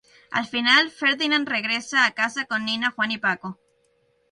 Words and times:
Al 0.31 0.47
final, 0.47 0.89
Ferdinand 0.89 1.47
regresa 1.47 2.07
a 2.07 2.11
casa 2.13 2.45
con 2.45 2.65
Nina, 2.65 2.89
Juan 2.89 3.11
y 3.11 3.19
Paco. 3.19 3.59